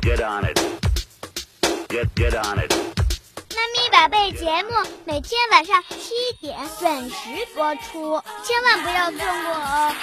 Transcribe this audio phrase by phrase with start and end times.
[0.00, 0.58] Get on it.
[1.88, 2.72] Get get on it.
[3.54, 4.70] 妈咪宝贝节目
[5.04, 7.14] 每天晚上七点准时
[7.54, 9.94] 播出，千万不要错过哦！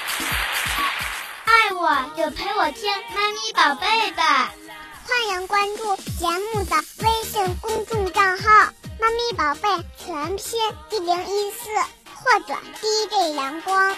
[1.45, 4.53] 爱我就陪我听妈咪宝贝吧，
[5.07, 8.43] 欢迎关注节目的微信公众账号
[8.99, 10.59] “妈咪宝贝全拼
[10.91, 11.69] 一零一四”
[12.13, 13.95] 或者 DJ 阳光。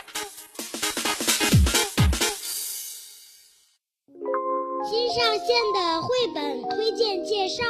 [5.18, 7.64] 上线的绘本推荐介绍，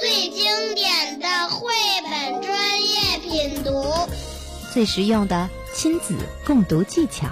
[0.00, 1.68] 最经典的绘
[2.02, 3.70] 本专业品读，
[4.72, 6.14] 最实用的亲子
[6.46, 7.26] 共读技巧。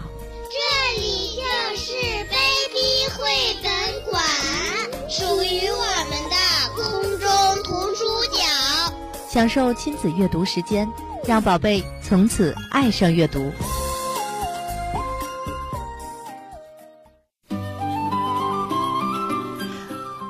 [0.50, 1.42] 这里就
[1.74, 1.94] 是
[2.26, 3.72] Baby 绘本
[4.10, 4.22] 馆，
[5.08, 6.36] 属于我们的
[6.74, 8.92] 空中图书角。
[9.26, 10.86] 享受亲子阅读时间，
[11.24, 13.50] 让宝贝从此爱上阅读。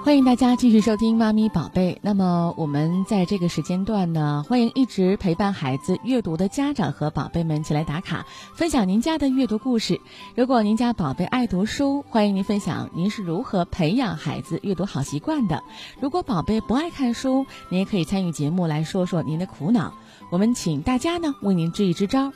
[0.07, 1.95] 欢迎大家继续收听《妈咪宝贝》。
[2.01, 10.01] 那么，我们在这个时间段呢，欢迎一直陪伴孩子阅读的家长和宝贝们起来打卡，分享您家的阅读故事。
[10.37, 15.65] 如果您家宝贝爱读书，欢迎您分享您是如何培养孩子阅读好习惯的。
[15.99, 19.93] 如果宝贝不爱看书，您也可以参与节目来说说您的苦恼，
[20.31, 22.33] 我们请大家呢为您支一支招。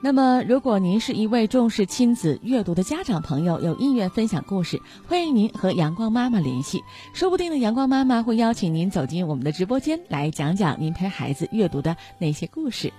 [0.00, 12.92] 那么，如果您是一位重视亲子阅读的家长朋友，有意愿分享故事，欢迎您和阳光妈妈联系，说不定呢，阳光妈妈会邀请您走进我们的直播间，来讲讲您陪孩子阅读的那些故事。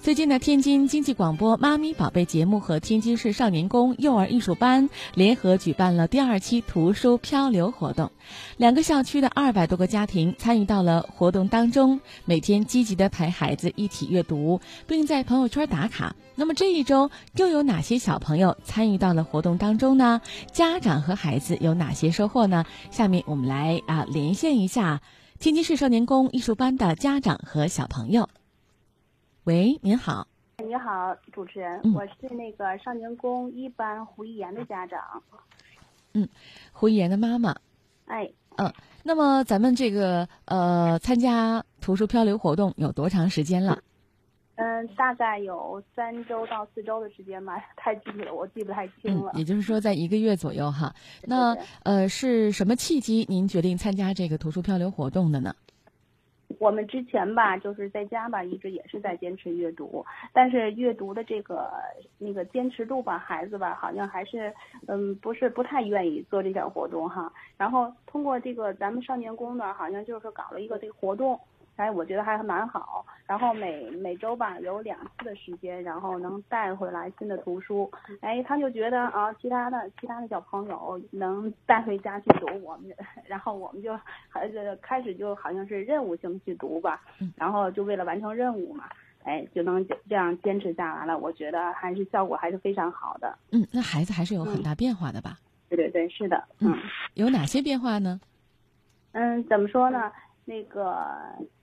[0.00, 8.10] 最近呢，天津经济广播《妈咪宝贝》节目和天津市少年宫幼儿艺术班联合举办了第二期图书漂流活动，
[8.56, 16.14] 两个校区的二百多个家庭参与到了活动当中，每天积极的陪孩子一起阅读，并在朋友圈打卡。
[16.36, 20.20] 那么这一周又有哪些小朋友参与到了活动当中呢？
[20.52, 22.64] 家长和孩子有哪些收获呢？
[22.90, 25.02] 下面我们来啊连线一下
[25.40, 28.28] 天津市少年宫艺术班的家长和小朋友。
[29.48, 30.28] 喂，您好。
[30.62, 35.00] 你好，主持人，嗯我是那个少年宫一班胡一言的家长。
[36.12, 36.28] 嗯
[36.70, 37.56] 胡一言的妈妈。
[38.04, 38.70] 哎，嗯
[39.02, 43.78] 那么咱们这个呃参加图书漂流活动有多长时间了？
[44.56, 49.32] 嗯，大概有三周到四周的时间吧， 太具体了，我记不太清了，。
[49.32, 50.94] 嗯也就是说在一个月左右哈。
[51.22, 55.54] 那呃是什么契机您决定参加这个图书漂流活动的呢？
[56.58, 61.70] 我们之前吧，就是在家吧，一直也是在坚持阅读，但是阅读的这个
[62.18, 64.52] 那个坚持度吧，孩子吧，好像还是
[64.86, 67.32] 嗯，不是不太愿意做这项活动哈。
[67.56, 71.38] 然后通过这个咱们少年宫呢，好像就是搞了一个这个活动。
[71.78, 73.06] 哎，我觉得还蛮好。
[73.24, 77.88] 然后每每周吧有两次的时间，然后能带回来新的图书。
[78.20, 82.92] 哎，他就觉得啊，其他的其他的小朋友能带回家去读，我们
[83.26, 83.96] 然后我们就
[84.28, 87.00] 还是开始就好像是任务性去读吧，
[87.36, 88.88] 然后就为了完成任务嘛，
[89.22, 91.16] 哎，就能这这样坚持下来了。
[91.16, 93.38] 我觉得还是效果还是非常好的。
[93.52, 95.38] 嗯，那孩子还是有很大变化的吧？
[95.68, 96.78] 对对对，是的，嗯嗯
[97.14, 98.20] 有哪些变化呢？
[99.12, 100.10] 嗯，怎么说呢？
[100.44, 101.06] 那个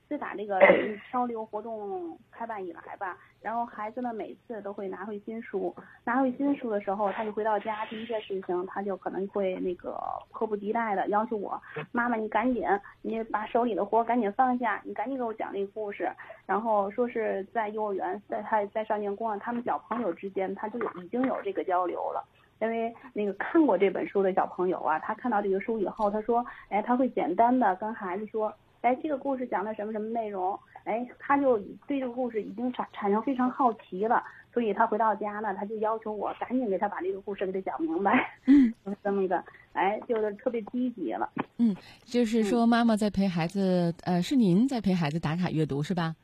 [0.08, 0.60] 自打这个
[1.10, 10.00] 漂流活动开办以来吧，然后孩子呢每次都会拿回新书，拿回新书的时候，他就回到家第一件事情，他就可能会那个
[10.32, 11.60] 迫不及待的要求我，
[11.92, 12.64] 妈妈你赶紧，
[13.02, 16.10] 你把手里的活赶紧放下，你赶紧给我讲这个故事。
[16.46, 22.24] 然后说是在幼儿园，在他在少年宫啊，他们小朋友之间他就有已经有这个交流了。
[22.62, 39.44] 因为那个看过这本书的小朋友啊，他看到这个书以后，他说，哎，他会简单的跟孩子说，哎，这个故事讲的什么什么内容，哎，他就对这个故事已经产产生非常好奇了，所以他回到家呢，他就要求我赶紧给他把这个故事给他讲明白，嗯，就 是这么一个，
[39.74, 41.30] 哎，就是特别积极了。
[41.58, 46.16] 嗯就是说妈妈在陪孩子，呃，是您在陪孩子打卡阅读是吧？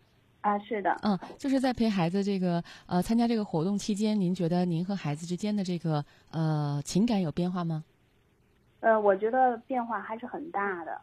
[0.41, 7.83] 啊，是的，嗯，就是在陪孩子这个呃参加这个活动期间，您觉得您和孩子之间的这个呃情感有变化吗？
[8.81, 11.00] 呃，我觉得变化还是很大的。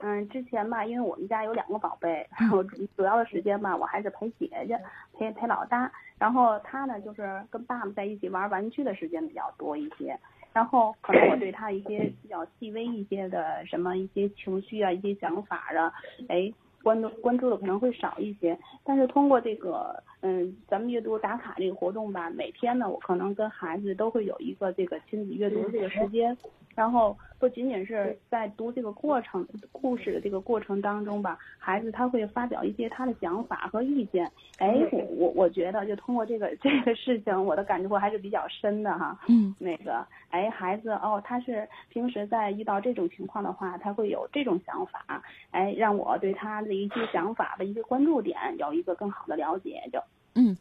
[0.00, 4.80] 嗯，之前吧，因为我们家有两个宝贝，然后主主要的时间吧，我还是陪姐姐，
[5.14, 5.90] 陪陪老大。
[6.18, 10.18] 然后他呢，就是跟爸爸在一起玩玩具的时间比较多一些。
[10.52, 15.92] 然后可能我对他一些比较细微一些的什么一些情绪啊、一些想法啊，
[16.28, 16.52] 哎，
[16.82, 18.58] 关注关注的可能会少一些。
[18.84, 26.36] 但是通过这个嗯，咱们阅读打卡这个活动吧，每天呢，我可能跟孩子都会有一个这个亲子阅读的这个时间。
[26.74, 34.30] 然后不仅仅是在读这个过程故事的这个过程当中吧，孩子他会发表一些他的想法和意见。
[34.58, 39.18] 哎，我我我觉得就通过这个这个事情，我的感触还是比较深的哈。
[39.28, 45.20] 嗯，那个哎，孩子哦，他是平时在遇到这种情况的话，他会有这种想法，
[45.50, 50.00] 哎，让我对他的一些想法的一些关注点有一个更好的了解，就。
[50.34, 50.56] 嗯，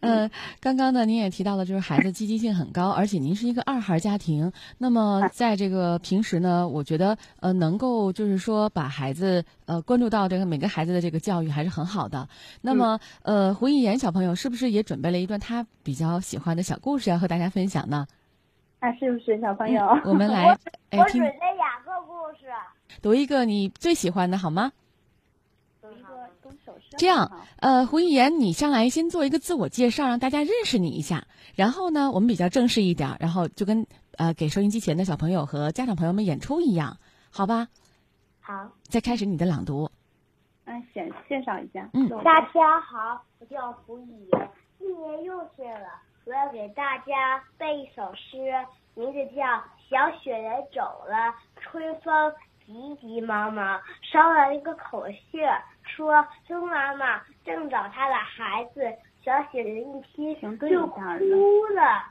[0.00, 0.28] 呃，
[0.60, 4.50] 刚刚呢，您也提到了，就是孩子积极性很高，而且您是一个二孩家庭。
[4.76, 12.28] 那么，在这个平时呢，我觉得呃，能够就是说把孩子呃关注到这个每个孩子的这个教育还是很好的。
[12.60, 18.08] 那么，呃，胡一言小朋友是不是也准备了一段他比较喜欢的小故事要和大家分享呢？
[18.80, 19.86] 啊，是不是小朋友？
[20.06, 22.46] 我们来，我准备两个故事。
[23.00, 24.72] 读一个你最喜欢的好吗？
[26.96, 31.26] 这样，呃，胡一言，你上来先做一个自我介绍，让大家认识你一下。
[31.54, 33.86] 然后呢，我们比较正式一点，然后就跟
[34.16, 36.96] 呃给收音机前的小朋友和家长朋友们演出一样，
[37.30, 37.68] 好吧？
[38.40, 39.90] 好，再开始你的朗读。
[40.64, 41.88] 嗯，先介绍一下。
[41.94, 45.88] 嗯大家好，我叫胡一言，今年六岁了。
[46.26, 48.36] 我要给大家背一首诗，
[48.94, 49.42] 名字叫
[49.88, 51.16] 《小雪人走了》，
[51.56, 52.32] 春风
[52.64, 55.60] 急急忙忙捎了一个口信儿，
[55.96, 58.92] 说孙妈妈正找她的孩子。
[59.22, 60.98] 小雪人一听就哭
[61.74, 62.02] 了，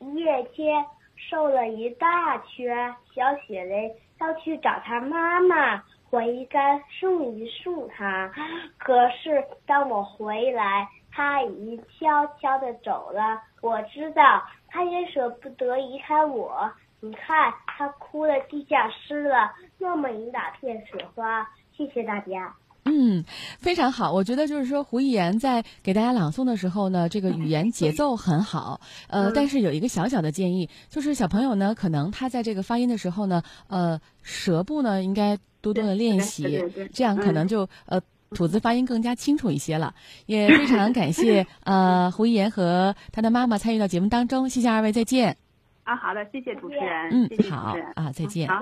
[0.00, 0.84] 一夜间
[1.16, 2.94] 瘦了一大圈。
[3.14, 8.30] 小雪人要去找她妈妈，我应该送一送她。
[8.76, 13.40] 可是当我回来，她已经悄悄的走了。
[13.62, 16.70] 我知道她也舍不得离开我。
[17.00, 21.48] 你看，她哭的地下湿了那么一大片雪花。
[21.72, 22.54] 谢谢大家。
[22.86, 23.24] 嗯，
[23.58, 24.12] 非常好。
[24.12, 28.80] 我觉得就是说，胡一言在给大家朗诵的时候呢，这个语言节奏很好。
[29.08, 38.00] 呃，但是有一个小小的建议，就是小朋友呢，可能他在这个发音的时候呢，呃，舌部呢应该多多的练习这样可能就呃
[38.30, 39.94] 吐字发音更加清楚一些了。
[40.26, 45.36] 也非常感谢 呃胡一言和他的妈妈参与到节目当中，谢谢二位，再见。
[45.84, 47.10] 啊，好的，谢谢主持人。
[47.10, 47.76] 嗯谢谢，好。
[47.94, 48.48] 啊，再见。
[48.48, 48.60] 好。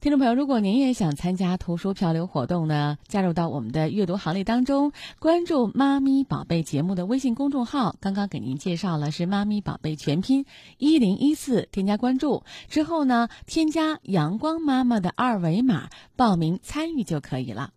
[0.00, 7.94] 听众朋友，如果您也想参加图书漂流活动呢，加入到我们的阅读行列当中，关注“妈咪宝贝”节目的微信公众号。
[8.00, 10.46] 刚刚给您介绍了是“妈咪宝贝”全拼
[10.78, 17.68] 一零一四，添加关注之后呢，添加阳光妈妈的二维码，报名参与就可以了。